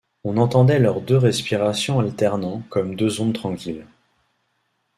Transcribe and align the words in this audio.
On 0.23 0.37
entendait 0.37 0.79
leurs 0.79 0.99
deux 0.99 1.19
respirations 1.19 1.99
alternant 1.99 2.63
comme 2.69 2.95
deux 2.95 3.21
ondes 3.21 3.35
tranquilles. 3.35 3.85